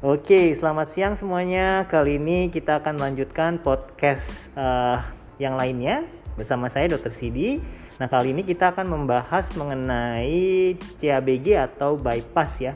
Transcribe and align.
Oke, 0.00 0.56
selamat 0.56 0.88
siang 0.88 1.12
semuanya. 1.12 1.84
Kali 1.84 2.16
ini 2.16 2.48
kita 2.48 2.80
akan 2.80 2.96
melanjutkan 2.96 3.60
podcast 3.60 4.48
uh, 4.56 4.96
yang 5.36 5.60
lainnya 5.60 6.08
bersama 6.40 6.72
saya 6.72 6.88
Dr. 6.88 7.12
Sidi. 7.12 7.60
Nah, 8.00 8.08
kali 8.08 8.32
ini 8.32 8.40
kita 8.40 8.72
akan 8.72 8.88
membahas 8.88 9.52
mengenai 9.60 10.72
CABG 10.96 11.52
atau 11.60 12.00
bypass 12.00 12.64
ya. 12.64 12.72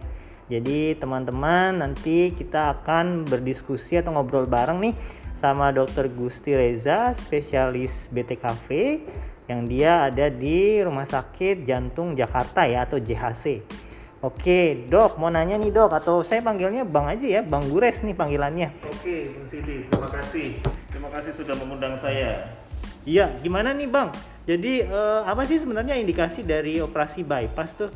Jadi, 0.53 1.01
teman-teman, 1.01 1.81
nanti 1.81 2.37
kita 2.37 2.77
akan 2.77 3.25
berdiskusi 3.25 3.97
atau 3.97 4.13
ngobrol 4.13 4.45
bareng 4.45 4.85
nih 4.85 4.93
sama 5.33 5.73
Dr. 5.73 6.13
Gusti 6.13 6.53
Reza, 6.53 7.17
spesialis 7.17 8.13
BTKV 8.13 8.69
yang 9.49 9.65
dia 9.65 10.13
ada 10.13 10.29
di 10.29 10.77
Rumah 10.85 11.09
Sakit 11.09 11.65
Jantung 11.65 12.13
Jakarta 12.13 12.69
ya 12.69 12.85
atau 12.85 13.01
JHC. 13.01 13.65
Oke, 14.25 14.89
dok, 14.89 15.21
mau 15.21 15.29
nanya 15.29 15.61
nih 15.61 15.69
dok, 15.69 15.93
atau 15.93 16.25
saya 16.25 16.41
panggilnya 16.41 16.89
Bang 16.89 17.05
aja 17.13 17.29
ya, 17.29 17.45
Bang 17.45 17.69
Gures 17.69 18.01
nih 18.01 18.17
panggilannya. 18.17 18.73
Oke, 18.89 19.37
Bang 19.37 19.47
Sidi, 19.53 19.85
terima 19.85 20.09
kasih. 20.09 20.49
Terima 20.89 21.09
kasih 21.13 21.33
sudah 21.37 21.53
mengundang 21.61 21.93
saya. 22.01 22.49
Iya, 23.05 23.37
gimana 23.45 23.77
nih 23.77 23.85
Bang? 23.85 24.17
Jadi 24.49 24.81
eh, 24.81 25.21
apa 25.29 25.45
sih 25.45 25.61
sebenarnya 25.61 26.01
indikasi 26.01 26.41
dari 26.41 26.81
operasi 26.81 27.21
bypass 27.21 27.77
tuh? 27.77 27.93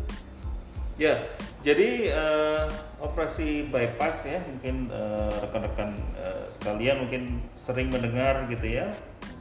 Ya, 1.01 1.25
jadi 1.65 2.13
eh, 2.13 2.65
operasi 3.01 3.65
bypass 3.73 4.29
ya, 4.29 4.45
mungkin 4.45 4.93
eh, 4.93 5.33
rekan-rekan 5.49 5.97
eh, 6.21 6.45
sekalian 6.61 7.09
mungkin 7.09 7.41
sering 7.57 7.89
mendengar 7.89 8.45
gitu 8.53 8.69
ya, 8.69 8.93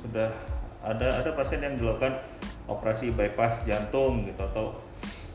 sudah 0.08 0.32
ada 0.88 1.20
ada 1.20 1.36
pasien 1.36 1.60
yang 1.60 1.76
dilakukan 1.76 2.16
operasi 2.72 3.12
bypass 3.12 3.68
jantung 3.68 4.24
gitu 4.24 4.40
atau 4.40 4.88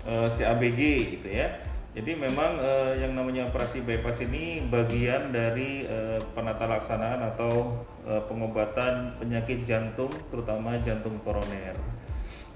uh, 0.07 0.27
eh, 0.27 0.29
CABG 0.29 0.81
gitu 1.19 1.29
ya. 1.29 1.49
Jadi 1.93 2.17
memang 2.17 2.57
uh, 2.57 2.97
yang 2.97 3.13
namanya 3.13 3.53
operasi 3.53 3.85
bypass 3.85 4.25
ini 4.25 4.65
bagian 4.65 5.29
dari 5.29 5.85
uh, 5.85 6.17
penata 6.33 6.65
laksanaan 6.65 7.21
atau 7.37 7.85
uh, 8.09 8.25
pengobatan 8.25 9.13
penyakit 9.21 9.69
jantung, 9.69 10.09
terutama 10.33 10.81
jantung 10.81 11.21
koroner. 11.21 11.77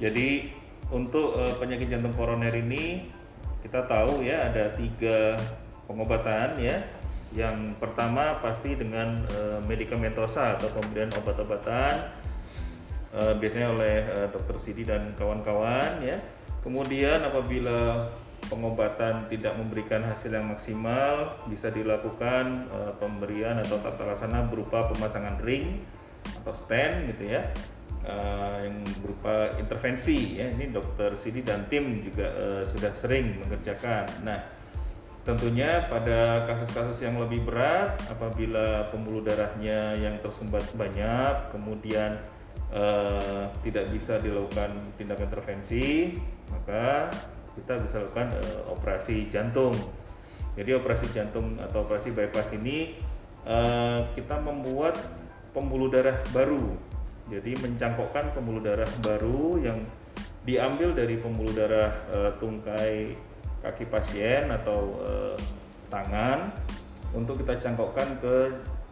Jadi 0.01 0.49
untuk 0.89 1.37
uh, 1.37 1.53
penyakit 1.61 1.93
jantung 1.93 2.17
koroner 2.17 2.53
ini 2.57 3.13
kita 3.61 3.85
tahu 3.85 4.25
ya 4.25 4.49
ada 4.49 4.73
tiga 4.73 5.37
pengobatan 5.85 6.57
ya. 6.57 6.81
Yang 7.37 7.77
pertama 7.77 8.41
pasti 8.41 8.73
dengan 8.73 9.21
uh, 9.37 9.61
medikamentosa 9.69 10.57
atau 10.57 10.73
pemberian 10.73 11.13
obat-obatan 11.13 12.09
uh, 13.13 13.37
biasanya 13.37 13.69
oleh 13.69 13.95
uh, 14.17 14.27
dokter 14.33 14.57
Sidi 14.57 14.89
dan 14.89 15.13
kawan-kawan 15.13 16.01
ya 16.01 16.17
Kemudian 16.67 17.23
apabila 17.23 18.11
pengobatan 18.51 19.31
tidak 19.31 19.55
memberikan 19.55 20.03
hasil 20.03 20.35
yang 20.35 20.51
maksimal, 20.51 21.39
bisa 21.47 21.71
dilakukan 21.71 22.67
e, 22.67 22.79
pemberian 22.99 23.63
atau 23.63 23.79
tata 23.79 24.03
laksana 24.03 24.51
berupa 24.51 24.91
pemasangan 24.91 25.39
ring 25.47 25.87
atau 26.43 26.51
stand 26.51 27.07
gitu 27.15 27.39
ya, 27.39 27.55
e, 28.03 28.15
yang 28.67 28.83
berupa 28.99 29.55
intervensi 29.63 30.43
ya. 30.43 30.51
Ini 30.51 30.75
dokter 30.75 31.15
Sidi 31.15 31.47
dan 31.47 31.71
tim 31.71 32.03
juga 32.03 32.35
e, 32.35 32.47
sudah 32.67 32.91
sering 32.99 33.47
mengerjakan. 33.47 34.27
Nah, 34.27 34.43
tentunya 35.23 35.87
pada 35.87 36.51
kasus-kasus 36.51 36.99
yang 36.99 37.15
lebih 37.23 37.47
berat, 37.47 37.95
apabila 38.11 38.91
pembuluh 38.91 39.23
darahnya 39.23 39.95
yang 40.03 40.19
tersumbat 40.19 40.67
banyak, 40.75 41.55
kemudian 41.55 42.19
tidak 43.63 43.95
bisa 43.95 44.19
dilakukan 44.19 44.75
tindakan 44.99 45.31
intervensi, 45.31 46.19
maka 46.67 47.15
kita 47.55 47.79
bisa 47.79 48.03
lakukan 48.03 48.35
uh, 48.43 48.75
operasi 48.75 49.31
jantung. 49.31 49.71
Jadi 50.59 50.75
operasi 50.75 51.07
jantung 51.15 51.55
atau 51.63 51.87
operasi 51.87 52.11
bypass 52.11 52.59
ini 52.59 52.99
uh, 53.47 54.03
kita 54.19 54.43
membuat 54.43 54.99
pembuluh 55.55 55.87
darah 55.87 56.19
baru. 56.35 56.75
Jadi 57.31 57.55
mencangkokkan 57.63 58.35
pembuluh 58.35 58.67
darah 58.67 58.91
baru 58.99 59.63
yang 59.63 59.79
diambil 60.43 60.91
dari 60.91 61.15
pembuluh 61.23 61.55
darah 61.55 61.95
uh, 62.11 62.35
tungkai 62.43 63.15
kaki 63.63 63.87
pasien 63.87 64.51
atau 64.51 64.99
uh, 65.07 65.39
tangan 65.87 66.51
untuk 67.15 67.47
kita 67.47 67.63
cangkokkan 67.63 68.19
ke 68.19 68.37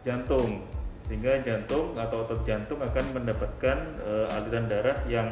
jantung 0.07 0.63
sehingga 1.11 1.43
jantung 1.43 1.91
atau 1.99 2.23
otot 2.23 2.39
jantung 2.47 2.79
akan 2.79 3.03
mendapatkan 3.19 3.77
uh, 3.99 4.31
aliran 4.39 4.65
darah 4.71 4.97
yang 5.11 5.27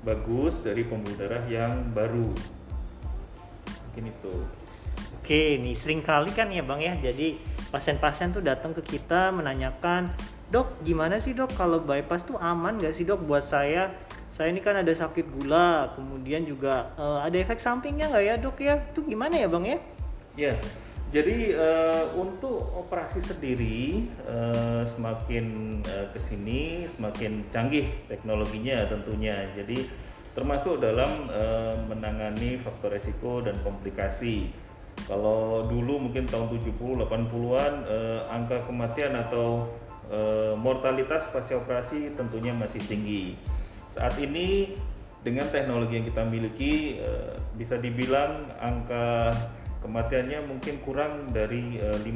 bagus 0.00 0.60
dari 0.64 0.84
pembuluh 0.84 1.16
darah 1.16 1.44
yang 1.46 1.92
baru. 1.92 2.32
Mungkin 3.90 4.04
itu. 4.08 4.34
Oke 5.20 5.60
nih 5.60 5.76
sering 5.76 6.00
kali 6.00 6.32
kan 6.32 6.48
ya 6.48 6.64
bang 6.64 6.80
ya. 6.80 6.94
Jadi 7.10 7.36
pasien-pasien 7.70 8.34
tuh 8.34 8.42
datang 8.42 8.74
ke 8.74 8.82
kita 8.82 9.30
menanyakan 9.30 10.10
dok 10.50 10.80
gimana 10.82 11.20
sih 11.22 11.36
dok? 11.36 11.52
Kalau 11.54 11.84
bypass 11.84 12.26
tuh 12.26 12.40
aman 12.40 12.80
gak 12.80 12.96
sih 12.96 13.06
dok 13.06 13.22
buat 13.28 13.44
saya? 13.44 13.92
Saya 14.34 14.50
ini 14.50 14.64
kan 14.64 14.78
ada 14.78 14.90
sakit 14.90 15.26
gula 15.36 15.92
kemudian 15.92 16.48
juga 16.48 16.90
uh, 16.96 17.20
ada 17.20 17.36
efek 17.36 17.60
sampingnya 17.60 18.08
nggak 18.08 18.24
ya 18.24 18.34
dok 18.40 18.56
ya? 18.58 18.80
Tuh 18.96 19.04
gimana 19.04 19.36
ya 19.36 19.46
bang 19.52 19.64
ya? 19.68 19.78
Ya 20.38 20.54
jadi 21.10 21.58
uh, 21.58 22.04
untuk 22.14 22.70
operasi 22.78 23.18
sendiri 23.18 24.06
uh, 24.30 24.86
semakin 24.86 25.78
uh, 25.82 26.06
ke 26.14 26.22
sini 26.22 26.86
semakin 26.86 27.50
canggih 27.50 27.90
teknologinya 28.06 28.86
tentunya. 28.86 29.50
Jadi 29.50 29.90
termasuk 30.38 30.78
dalam 30.78 31.26
uh, 31.26 31.74
menangani 31.90 32.54
faktor 32.62 32.94
resiko 32.94 33.42
dan 33.42 33.58
komplikasi. 33.66 34.54
Kalau 35.10 35.66
dulu 35.66 35.98
mungkin 35.98 36.30
tahun 36.30 36.46
70 36.62 36.78
80-an 36.78 37.74
uh, 37.90 38.20
angka 38.30 38.62
kematian 38.70 39.18
atau 39.18 39.66
uh, 40.14 40.54
mortalitas 40.54 41.26
pasca 41.34 41.58
operasi 41.58 42.14
tentunya 42.14 42.54
masih 42.54 42.78
tinggi. 42.86 43.34
Saat 43.90 44.14
ini 44.22 44.78
dengan 45.26 45.50
teknologi 45.50 45.98
yang 45.98 46.06
kita 46.06 46.22
miliki 46.22 46.96
bisa 47.58 47.76
dibilang 47.76 48.46
angka 48.56 49.34
kematiannya 49.80 50.44
mungkin 50.44 50.80
kurang 50.84 51.32
dari 51.32 51.80
eh, 51.80 51.98
5%. 52.04 52.08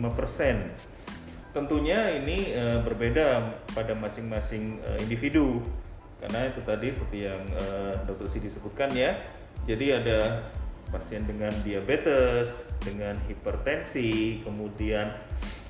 Tentunya 1.54 2.10
ini 2.18 2.50
uh, 2.50 2.82
berbeda 2.82 3.54
pada 3.78 3.94
masing-masing 3.94 4.82
uh, 4.82 4.98
individu 4.98 5.62
karena 6.18 6.50
itu 6.50 6.58
tadi 6.66 6.90
seperti 6.90 7.18
yang 7.30 7.44
dokter 8.10 8.26
Sidi 8.26 8.50
sebutkan 8.50 8.90
ya. 8.90 9.14
Jadi 9.68 9.92
ada 9.92 10.50
pasien 10.88 11.22
dengan 11.28 11.52
diabetes, 11.62 12.64
dengan 12.80 13.14
hipertensi, 13.28 14.40
kemudian 14.40 15.14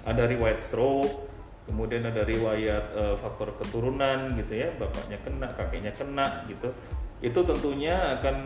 ada 0.07 0.25
riwayat 0.31 0.63
stroke, 0.63 1.27
kemudian 1.67 2.07
ada 2.07 2.23
riwayat 2.23 2.87
faktor 3.19 3.59
keturunan 3.59 4.39
gitu 4.39 4.63
ya, 4.63 4.71
bapaknya 4.79 5.19
kena, 5.27 5.49
kakeknya 5.59 5.91
kena 5.91 6.47
gitu. 6.47 6.71
Itu 7.19 7.43
tentunya 7.43 8.15
akan 8.23 8.37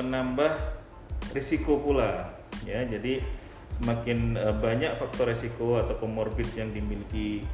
menambah 0.00 0.80
risiko 1.36 1.76
pula 1.76 2.39
ya 2.64 2.84
jadi 2.84 3.22
semakin 3.70 4.34
uh, 4.36 4.54
banyak 4.58 4.98
faktor 4.98 5.30
resiko 5.30 5.78
atau 5.78 5.94
komorbid 5.96 6.50
yang 6.58 6.74
dimiliki 6.74 7.46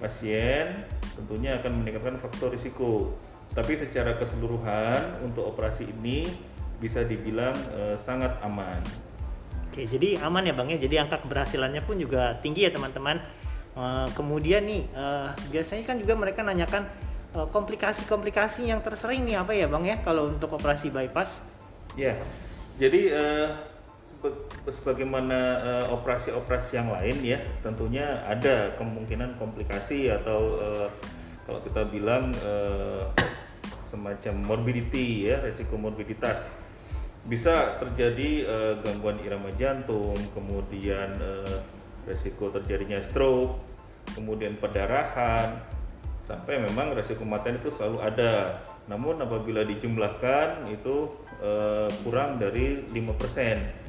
pasien 0.00 0.86
tentunya 1.18 1.58
akan 1.58 1.82
meningkatkan 1.82 2.16
faktor 2.16 2.54
risiko. 2.54 3.12
Tapi 3.52 3.74
secara 3.74 4.14
keseluruhan 4.14 5.24
untuk 5.24 5.50
operasi 5.50 5.88
ini 5.88 6.28
bisa 6.78 7.02
dibilang 7.02 7.56
uh, 7.74 7.96
sangat 7.98 8.38
aman. 8.44 8.80
Oke 9.68 9.84
jadi 9.84 10.22
aman 10.22 10.46
ya 10.46 10.54
bang 10.54 10.68
ya? 10.76 10.78
Jadi 10.78 10.94
angka 11.00 11.20
keberhasilannya 11.26 11.82
pun 11.82 11.98
juga 11.98 12.38
tinggi 12.40 12.64
ya 12.64 12.70
teman-teman. 12.72 13.20
Uh, 13.78 14.10
kemudian 14.14 14.66
nih 14.66 14.86
uh, 14.94 15.30
biasanya 15.54 15.84
kan 15.86 15.96
juga 16.00 16.18
mereka 16.18 16.42
nanyakan 16.42 16.86
komplikasi-komplikasi 17.28 18.72
yang 18.72 18.80
tersering 18.80 19.28
nih 19.28 19.36
apa 19.36 19.52
ya 19.52 19.68
bang 19.68 19.84
ya? 19.84 19.96
Kalau 20.00 20.32
untuk 20.32 20.54
operasi 20.56 20.88
bypass. 20.88 21.42
Ya 21.98 22.16
jadi 22.78 23.00
uh, 23.10 23.48
sebagaimana 24.66 25.38
uh, 25.62 25.86
operasi-operasi 25.94 26.74
yang 26.74 26.90
lain 26.90 27.16
ya 27.22 27.38
tentunya 27.62 28.22
ada 28.26 28.74
kemungkinan 28.74 29.38
komplikasi 29.38 30.10
atau 30.10 30.58
uh, 30.58 30.88
kalau 31.46 31.60
kita 31.64 31.86
bilang 31.88 32.34
uh, 32.44 33.08
semacam 33.88 34.34
morbidity 34.44 35.32
ya 35.32 35.40
resiko 35.40 35.80
morbiditas. 35.80 36.52
Bisa 37.28 37.78
terjadi 37.80 38.30
uh, 38.44 38.74
gangguan 38.84 39.22
irama 39.22 39.48
jantung 39.56 40.18
kemudian 40.34 41.14
uh, 41.22 41.58
resiko 42.04 42.52
terjadinya 42.52 43.00
stroke 43.00 43.60
kemudian 44.16 44.56
pendarahan 44.56 45.60
sampai 46.24 46.60
memang 46.60 46.92
resiko 46.92 47.24
kematian 47.24 47.56
itu 47.56 47.72
selalu 47.72 47.98
ada. 48.04 48.60
Namun 48.90 49.24
apabila 49.24 49.64
dijumlahkan 49.64 50.68
itu 50.68 51.08
uh, 51.40 51.88
kurang 52.04 52.36
dari 52.36 52.84
5% 52.92 53.87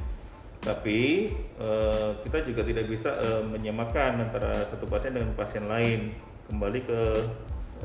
tapi 0.60 1.32
uh, 1.56 2.20
kita 2.20 2.44
juga 2.44 2.60
tidak 2.60 2.84
bisa 2.92 3.16
uh, 3.16 3.40
menyamakan 3.40 4.28
antara 4.28 4.52
satu 4.68 4.84
pasien 4.84 5.16
dengan 5.16 5.32
pasien 5.32 5.64
lain. 5.64 6.12
Kembali 6.52 6.80
ke 6.84 7.00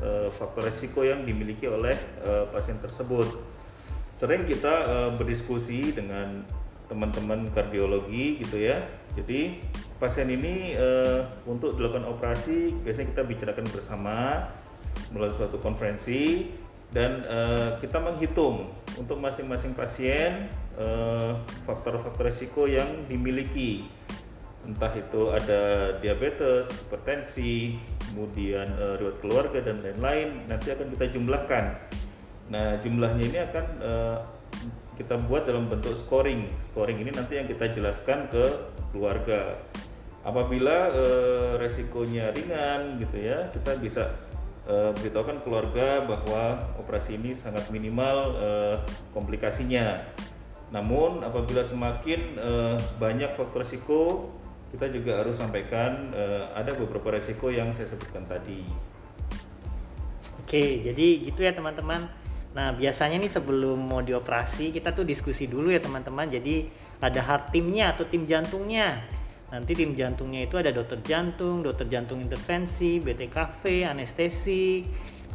uh, 0.04 0.28
faktor 0.28 0.68
resiko 0.68 1.00
yang 1.00 1.24
dimiliki 1.24 1.64
oleh 1.64 1.96
uh, 2.20 2.44
pasien 2.52 2.76
tersebut. 2.76 3.40
Sering 4.12 4.44
kita 4.44 4.72
uh, 4.84 5.10
berdiskusi 5.16 5.96
dengan 5.96 6.44
teman-teman 6.86 7.48
kardiologi 7.56 8.44
gitu 8.44 8.60
ya. 8.60 8.84
Jadi 9.16 9.64
pasien 9.96 10.28
ini 10.28 10.76
uh, 10.76 11.24
untuk 11.48 11.80
dilakukan 11.80 12.04
operasi 12.04 12.76
biasanya 12.84 13.16
kita 13.16 13.22
bicarakan 13.24 13.66
bersama 13.72 14.16
melalui 15.16 15.32
suatu 15.32 15.56
konferensi 15.60 16.52
dan 16.94 17.26
uh, 17.26 17.78
kita 17.82 17.98
menghitung 17.98 18.70
untuk 18.96 19.18
masing-masing 19.18 19.74
pasien 19.74 20.46
faktor-faktor 21.64 22.24
uh, 22.24 22.30
risiko 22.30 22.68
yang 22.68 23.08
dimiliki 23.08 23.88
entah 24.66 24.90
itu 24.98 25.30
ada 25.30 25.94
diabetes, 26.02 26.66
hipertensi, 26.66 27.78
kemudian 28.10 28.66
uh, 28.74 28.98
riwayat 28.98 29.18
keluarga 29.22 29.58
dan 29.62 29.78
lain-lain 29.80 30.42
nanti 30.50 30.74
akan 30.74 30.90
kita 30.98 31.06
jumlahkan. 31.14 31.64
Nah 32.50 32.78
jumlahnya 32.82 33.24
ini 33.30 33.38
akan 33.46 33.66
uh, 33.78 34.18
kita 34.98 35.14
buat 35.30 35.46
dalam 35.46 35.70
bentuk 35.70 35.94
scoring. 35.94 36.50
Scoring 36.58 36.98
ini 36.98 37.14
nanti 37.14 37.38
yang 37.38 37.46
kita 37.46 37.70
jelaskan 37.70 38.26
ke 38.26 38.44
keluarga. 38.90 39.54
Apabila 40.26 40.90
uh, 40.90 41.52
resikonya 41.62 42.34
ringan 42.34 42.98
gitu 42.98 43.22
ya, 43.22 43.46
kita 43.54 43.78
bisa 43.78 44.10
uh, 44.66 44.92
beritahukan 44.94 45.42
keluarga 45.42 46.04
bahwa 46.04 46.62
operasi 46.78 47.18
ini 47.18 47.32
sangat 47.32 47.66
minimal 47.70 48.36
uh, 48.36 48.76
komplikasinya. 49.16 50.04
Namun 50.70 51.22
apabila 51.22 51.62
semakin 51.62 52.38
uh, 52.38 52.76
banyak 52.98 53.32
faktor 53.38 53.62
risiko 53.62 54.30
kita 54.74 54.90
juga 54.90 55.22
harus 55.22 55.38
sampaikan 55.38 56.10
uh, 56.12 56.52
ada 56.52 56.74
beberapa 56.74 57.14
resiko 57.14 57.48
yang 57.48 57.70
saya 57.72 57.86
sebutkan 57.86 58.26
tadi. 58.26 58.66
Oke, 60.42 60.82
jadi 60.82 61.06
gitu 61.26 61.42
ya 61.42 61.54
teman-teman. 61.54 62.06
Nah 62.54 62.72
biasanya 62.74 63.20
nih 63.20 63.30
sebelum 63.30 63.78
mau 63.78 64.00
dioperasi 64.00 64.72
kita 64.74 64.90
tuh 64.94 65.06
diskusi 65.06 65.46
dulu 65.46 65.70
ya 65.70 65.78
teman-teman. 65.78 66.26
Jadi 66.30 66.66
ada 66.98 67.20
hard 67.22 67.54
timnya 67.54 67.94
atau 67.94 68.08
tim 68.08 68.26
jantungnya. 68.26 69.06
Nanti 69.46 69.78
tim 69.78 69.94
jantungnya 69.94 70.42
itu 70.46 70.58
ada 70.58 70.74
dokter 70.74 70.98
jantung, 71.06 71.62
dokter 71.62 71.86
jantung 71.86 72.18
intervensi, 72.18 72.98
BTKV, 72.98 73.86
anestesi, 73.86 74.82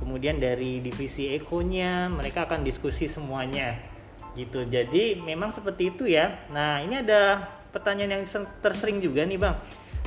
kemudian 0.01 0.41
dari 0.41 0.83
divisi 0.83 1.31
ekonya 1.31 2.11
mereka 2.11 2.43
akan 2.49 2.65
diskusi 2.65 3.07
semuanya 3.07 3.79
gitu. 4.35 4.67
Jadi 4.67 5.15
memang 5.21 5.53
seperti 5.53 5.95
itu 5.95 6.03
ya. 6.11 6.43
Nah 6.51 6.83
ini 6.83 6.99
ada 6.99 7.47
pertanyaan 7.71 8.19
yang 8.19 8.25
tersering 8.59 8.99
juga 8.99 9.23
nih 9.23 9.39
bang. 9.39 9.55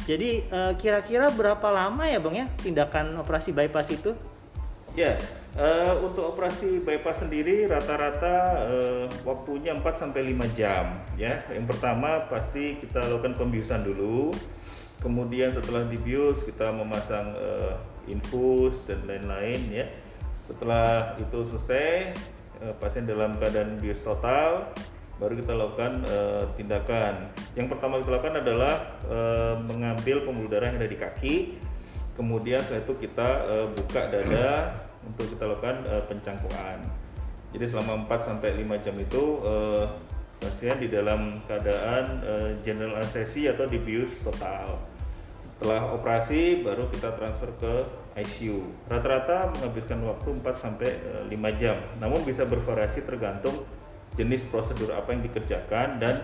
Jadi 0.04 0.30
eh, 0.52 0.72
kira-kira 0.76 1.32
berapa 1.32 1.64
lama 1.72 2.04
ya 2.04 2.20
bang 2.20 2.44
ya 2.44 2.46
tindakan 2.60 3.16
operasi 3.24 3.56
bypass 3.56 3.88
itu? 3.88 4.12
Ya, 4.94 5.18
uh, 5.58 6.06
untuk 6.06 6.22
operasi 6.34 6.78
bypass 6.86 7.26
sendiri 7.26 7.66
rata-rata 7.66 8.62
uh, 8.62 9.06
waktunya 9.26 9.74
4 9.74 9.82
sampai 9.94 10.30
5 10.30 10.54
jam 10.54 11.02
ya. 11.18 11.42
Yang 11.50 11.74
pertama 11.74 12.30
pasti 12.30 12.78
kita 12.78 13.02
lakukan 13.10 13.34
pembiusan 13.34 13.82
dulu. 13.82 14.30
Kemudian 15.02 15.50
setelah 15.50 15.84
dibius 15.90 16.46
kita 16.46 16.70
memasang 16.70 17.34
uh, 17.34 17.74
infus 18.06 18.86
dan 18.86 19.02
lain-lain 19.04 19.60
ya. 19.68 19.86
Setelah 20.46 21.18
itu 21.18 21.42
selesai 21.42 22.14
pasien 22.78 23.04
dalam 23.04 23.34
keadaan 23.36 23.76
bius 23.82 23.98
total 24.00 24.70
baru 25.18 25.38
kita 25.38 25.52
lakukan 25.54 25.92
uh, 26.10 26.44
tindakan. 26.58 27.30
Yang 27.54 27.66
pertama 27.76 28.02
kita 28.02 28.10
lakukan 28.18 28.36
adalah 28.42 28.74
uh, 29.06 29.54
mengambil 29.62 30.26
pembuluh 30.26 30.50
darah 30.50 30.74
yang 30.74 30.78
ada 30.82 30.90
di 30.90 30.98
kaki. 30.98 31.36
Kemudian 32.14 32.62
setelah 32.62 32.82
itu 32.86 32.94
kita 32.98 33.28
uh, 33.46 33.66
buka 33.74 34.00
dada 34.10 34.48
untuk 35.06 35.30
kita 35.32 35.44
lakukan 35.44 35.84
uh, 35.86 36.02
pencangkuan. 36.08 36.80
Jadi 37.54 37.64
selama 37.70 38.08
4 38.10 38.28
sampai 38.34 38.50
5 38.58 38.84
jam 38.84 38.96
itu 38.98 39.22
uh, 39.46 39.86
pasien 40.42 40.76
di 40.82 40.90
dalam 40.90 41.38
keadaan 41.46 42.04
uh, 42.26 42.50
general 42.66 42.98
anestesi 42.98 43.46
atau 43.46 43.64
dibius 43.70 44.20
total. 44.26 44.82
Setelah 45.46 45.94
operasi 45.94 46.66
baru 46.66 46.90
kita 46.90 47.14
transfer 47.14 47.50
ke 47.62 47.74
ICU. 48.18 48.90
Rata-rata 48.90 49.54
menghabiskan 49.54 50.02
waktu 50.02 50.34
4 50.42 50.50
sampai 50.58 50.90
5 51.30 51.60
jam. 51.62 51.78
Namun 52.02 52.26
bisa 52.26 52.42
bervariasi 52.42 53.06
tergantung 53.06 53.62
jenis 54.18 54.46
prosedur 54.50 54.94
apa 54.94 55.14
yang 55.14 55.22
dikerjakan 55.26 55.98
dan 56.02 56.22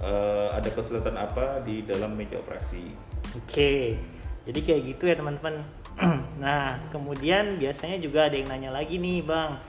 uh, 0.00 0.52
ada 0.52 0.68
kesulitan 0.72 1.16
apa 1.16 1.60
di 1.64 1.84
dalam 1.84 2.16
meja 2.16 2.40
operasi. 2.40 2.92
Oke, 3.36 3.96
jadi 4.44 4.58
kayak 4.60 4.82
gitu 4.96 5.04
ya 5.08 5.16
teman-teman. 5.16 5.79
nah, 6.44 6.80
kemudian 6.88 7.60
biasanya 7.60 8.00
juga 8.00 8.28
ada 8.28 8.36
yang 8.36 8.48
nanya 8.48 8.70
lagi 8.72 8.96
nih, 8.96 9.20
Bang. 9.20 9.60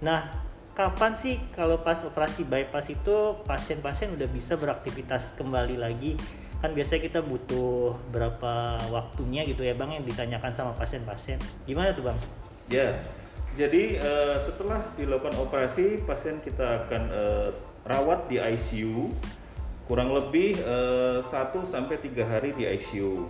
Nah, 0.00 0.30
kapan 0.72 1.12
sih 1.12 1.36
kalau 1.50 1.82
pas 1.82 1.98
operasi 2.06 2.46
bypass 2.46 2.88
itu 2.88 3.36
pasien-pasien 3.44 4.14
udah 4.14 4.28
bisa 4.30 4.54
beraktivitas 4.54 5.34
kembali 5.34 5.76
lagi? 5.76 6.14
Kan 6.62 6.76
biasanya 6.76 7.02
kita 7.10 7.20
butuh 7.24 7.96
berapa 8.14 8.78
waktunya 8.94 9.42
gitu 9.48 9.66
ya, 9.66 9.74
Bang, 9.74 9.90
yang 9.90 10.06
ditanyakan 10.06 10.54
sama 10.54 10.72
pasien-pasien. 10.78 11.42
Gimana 11.66 11.90
tuh, 11.90 12.06
Bang? 12.06 12.18
Ya, 12.70 12.94
jadi 13.58 13.98
uh, 13.98 14.38
setelah 14.38 14.78
dilakukan 14.94 15.34
operasi, 15.42 16.06
pasien 16.06 16.38
kita 16.38 16.86
akan 16.86 17.02
uh, 17.10 17.50
rawat 17.82 18.30
di 18.30 18.38
ICU 18.38 19.10
kurang 19.90 20.14
lebih 20.14 20.54
uh, 20.62 21.18
1 21.18 21.66
sampai 21.66 21.98
3 21.98 22.22
hari 22.22 22.54
di 22.54 22.62
ICU 22.62 23.26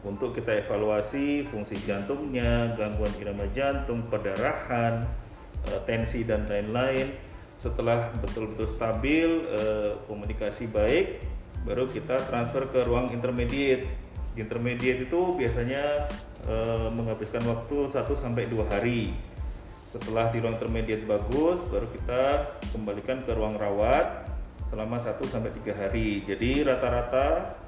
untuk 0.00 0.32
kita 0.32 0.64
evaluasi 0.64 1.44
fungsi 1.44 1.76
jantungnya, 1.84 2.72
gangguan 2.72 3.12
irama 3.20 3.44
jantung, 3.52 4.00
perdarahan, 4.08 5.04
uh, 5.68 5.80
tensi 5.84 6.24
dan 6.24 6.48
lain-lain. 6.48 7.12
Setelah 7.60 8.08
betul-betul 8.24 8.64
stabil, 8.64 9.28
uh, 9.52 10.00
komunikasi 10.08 10.72
baik, 10.72 11.20
baru 11.68 11.84
kita 11.84 12.16
transfer 12.24 12.64
ke 12.72 12.80
ruang 12.88 13.12
intermediate. 13.12 13.84
Di 14.32 14.40
intermediate 14.40 15.04
itu 15.04 15.36
biasanya 15.36 16.08
uh, 16.48 16.88
menghabiskan 16.88 17.44
waktu 17.44 17.92
1 17.92 18.08
sampai 18.16 18.48
2 18.48 18.72
hari 18.72 19.12
setelah 19.84 20.30
di 20.30 20.38
ruang 20.38 20.54
intermediate 20.54 21.02
bagus, 21.02 21.66
baru 21.66 21.90
kita 21.90 22.22
kembalikan 22.70 23.26
ke 23.26 23.34
ruang 23.34 23.58
rawat 23.58 24.22
selama 24.70 25.02
1 25.02 25.18
sampai 25.26 25.50
3 25.50 25.74
hari. 25.74 26.22
Jadi 26.22 26.62
rata-rata 26.62 27.58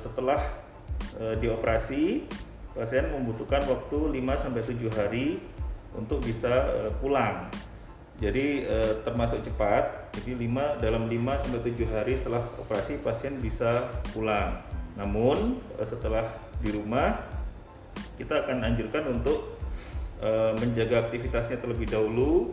setelah 0.00 0.40
e, 1.16 1.24
dioperasi 1.40 2.24
pasien 2.76 3.08
membutuhkan 3.08 3.64
waktu 3.64 4.20
5 4.20 4.42
sampai 4.42 4.62
7 4.62 4.98
hari 4.98 5.26
untuk 5.96 6.20
bisa 6.22 6.52
e, 6.72 6.80
pulang. 7.00 7.48
Jadi 8.16 8.64
e, 8.64 8.76
termasuk 9.04 9.44
cepat. 9.44 10.12
Jadi 10.16 10.48
5 10.48 10.80
dalam 10.80 11.08
5 11.08 11.42
sampai 11.42 11.60
7 11.60 11.94
hari 11.96 12.12
setelah 12.16 12.44
operasi 12.60 13.00
pasien 13.00 13.36
bisa 13.40 13.84
pulang. 14.12 14.60
Namun 14.96 15.60
e, 15.76 15.82
setelah 15.84 16.24
di 16.60 16.72
rumah 16.72 17.20
kita 18.16 18.48
akan 18.48 18.64
anjurkan 18.64 19.12
untuk 19.12 19.56
Eh, 20.16 20.52
menjaga 20.56 21.04
aktivitasnya 21.04 21.60
terlebih 21.60 21.92
dahulu, 21.92 22.48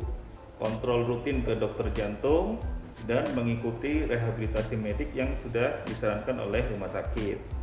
kontrol 0.59 1.07
rutin 1.07 1.47
ke 1.47 1.55
dokter 1.55 1.95
jantung, 1.95 2.59
dan 3.07 3.23
mengikuti 3.39 4.03
rehabilitasi 4.03 4.75
medik 4.75 5.15
yang 5.15 5.31
sudah 5.39 5.79
disarankan 5.88 6.43
oleh 6.43 6.59
rumah 6.75 6.91
sakit. 6.91 7.62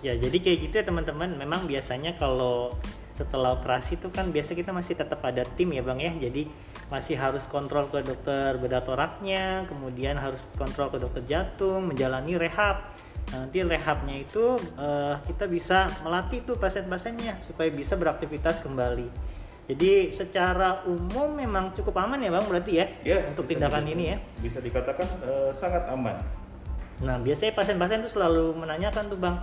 Ya, 0.00 0.14
jadi 0.14 0.38
kayak 0.38 0.58
gitu 0.68 0.74
ya 0.78 0.84
teman-teman. 0.86 1.34
Memang 1.34 1.66
biasanya 1.66 2.14
kalau 2.14 2.74
setelah 3.18 3.58
operasi 3.58 3.98
itu 3.98 4.14
kan 4.14 4.30
biasa 4.30 4.54
kita 4.54 4.70
masih 4.70 4.94
tetap 4.94 5.18
ada 5.26 5.42
tim 5.42 5.74
ya 5.74 5.82
bang 5.82 5.98
ya. 5.98 6.12
Jadi 6.28 6.46
masih 6.88 7.18
harus 7.18 7.50
kontrol 7.50 7.90
ke 7.90 8.00
dokter 8.00 8.54
bedah 8.56 8.86
toraknya, 8.86 9.66
kemudian 9.66 10.14
harus 10.16 10.46
kontrol 10.54 10.88
ke 10.88 11.02
dokter 11.02 11.26
jantung, 11.26 11.90
menjalani 11.90 12.38
rehab 12.38 12.94
Nah, 13.28 13.44
nanti 13.44 13.60
rehabnya 13.60 14.24
itu 14.24 14.56
uh, 14.80 15.20
kita 15.28 15.44
bisa 15.44 15.92
melatih 16.00 16.40
tuh 16.48 16.56
pasien-pasiennya 16.56 17.44
supaya 17.44 17.68
bisa 17.68 17.92
beraktivitas 18.00 18.64
kembali. 18.64 19.36
Jadi 19.68 20.16
secara 20.16 20.80
umum 20.88 21.36
memang 21.36 21.76
cukup 21.76 22.00
aman 22.00 22.24
ya 22.24 22.32
bang 22.32 22.44
berarti 22.48 22.72
ya, 22.80 22.86
ya 23.04 23.28
untuk 23.28 23.44
tindakan 23.44 23.84
ini 23.84 24.16
ya. 24.16 24.18
Bisa 24.40 24.64
dikatakan 24.64 25.04
uh, 25.20 25.52
sangat 25.52 25.84
aman. 25.92 26.16
Nah 27.04 27.20
biasanya 27.20 27.52
pasien-pasien 27.52 28.00
tuh 28.00 28.08
selalu 28.08 28.56
menanyakan 28.56 29.12
tuh 29.12 29.20
bang, 29.20 29.36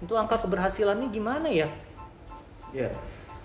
untuk 0.00 0.16
angka 0.16 0.42
keberhasilannya 0.44 1.08
gimana 1.08 1.48
ya? 1.48 1.68
Ya, 2.74 2.90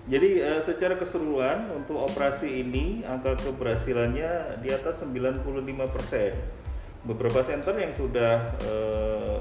jadi 0.10 0.41
uh, 0.43 0.62
secara 0.65 0.98
keseluruhan 0.98 1.70
untuk 1.72 2.01
operasi 2.01 2.65
ini 2.65 3.05
angka 3.05 3.38
keberhasilannya 3.38 4.60
di 4.65 4.70
atas 4.74 5.05
95%. 5.05 5.46
Beberapa 7.01 7.41
center 7.41 7.74
yang 7.77 7.93
sudah 7.93 8.46
uh, 8.65 9.39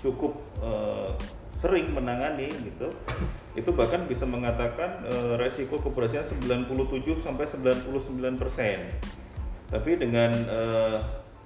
cukup 0.00 0.40
uh, 0.64 1.12
sering 1.60 1.92
menangani 1.92 2.48
gitu 2.48 2.88
itu 3.52 3.70
bahkan 3.76 4.08
bisa 4.08 4.24
mengatakan 4.24 5.04
uh, 5.04 5.36
resiko 5.36 5.76
keberhasilan 5.76 6.24
97 6.24 7.20
sampai 7.20 7.44
99 7.44 8.40
persen 8.40 8.88
tapi 9.68 10.00
dengan 10.00 10.32
uh, 10.48 10.98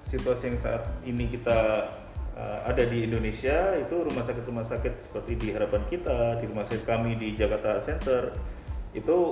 situasi 0.07 0.55
yang 0.55 0.59
saat 0.61 0.87
ini 1.03 1.27
kita 1.27 1.89
uh, 2.35 2.59
ada 2.67 2.83
di 2.85 3.07
Indonesia 3.07 3.73
itu 3.79 3.95
rumah 4.05 4.23
sakit 4.27 4.43
rumah 4.45 4.67
sakit 4.67 4.93
seperti 5.09 5.31
di 5.39 5.47
harapan 5.55 5.81
kita 5.89 6.37
di 6.37 6.45
rumah 6.45 6.67
sakit 6.67 6.85
kami 6.85 7.17
di 7.17 7.33
Jakarta 7.33 7.81
Center 7.81 8.35
itu 8.95 9.31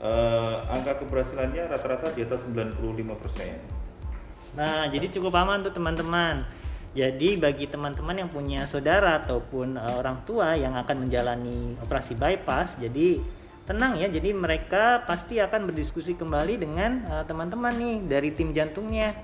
uh, 0.00 0.66
angka 0.72 1.04
keberhasilannya 1.04 1.70
rata-rata 1.70 2.12
di 2.16 2.24
atas 2.24 2.48
95 2.48 3.22
persen 3.22 3.78
Nah, 4.58 4.90
jadi 4.90 5.06
cukup 5.12 5.38
aman 5.38 5.62
tuh 5.62 5.70
teman-teman. 5.70 6.42
Jadi 6.96 7.38
bagi 7.38 7.70
teman-teman 7.70 8.26
yang 8.26 8.30
punya 8.32 8.66
saudara 8.66 9.22
ataupun 9.22 9.78
uh, 9.78 10.02
orang 10.02 10.24
tua 10.26 10.58
yang 10.58 10.74
akan 10.74 11.06
menjalani 11.06 11.78
operasi 11.84 12.18
bypass, 12.18 12.74
jadi 12.80 13.22
tenang 13.68 14.00
ya. 14.02 14.10
Jadi 14.10 14.34
mereka 14.34 15.06
pasti 15.06 15.38
akan 15.38 15.68
berdiskusi 15.70 16.18
kembali 16.18 16.58
dengan 16.58 17.06
uh, 17.06 17.24
teman-teman 17.28 17.70
nih 17.76 17.96
dari 18.08 18.34
tim 18.34 18.50
jantungnya. 18.50 19.14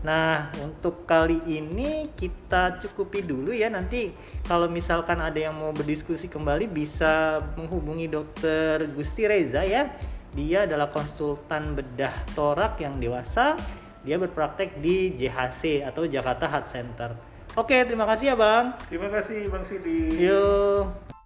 Nah, 0.00 0.48
untuk 0.64 1.04
kali 1.04 1.44
ini 1.44 2.08
kita 2.16 2.80
cukupi 2.80 3.20
dulu 3.20 3.52
ya. 3.52 3.68
Nanti 3.68 4.08
kalau 4.48 4.64
misalkan 4.72 5.20
ada 5.20 5.36
yang 5.36 5.52
mau 5.52 5.76
berdiskusi 5.76 6.32
kembali 6.32 6.72
bisa 6.72 7.44
menghubungi 7.60 8.08
dokter 8.08 8.88
Gusti 8.96 9.28
Reza 9.28 9.60
ya. 9.64 9.92
Dia 10.32 10.64
adalah 10.64 10.88
konsultan 10.88 11.76
bedah 11.76 12.14
torak 12.32 12.80
yang 12.80 12.96
dewasa. 12.96 13.60
Dia 14.00 14.16
berpraktek 14.16 14.80
di 14.80 15.12
JHC 15.12 15.84
atau 15.84 16.08
Jakarta 16.08 16.48
Heart 16.48 16.66
Center. 16.70 17.10
Oke, 17.58 17.82
terima 17.84 18.08
kasih 18.08 18.32
ya, 18.32 18.36
Bang. 18.38 18.72
Terima 18.88 19.12
kasih 19.12 19.50
Bang 19.52 19.66
Sidi. 19.66 20.16
Yuk. 20.16 21.19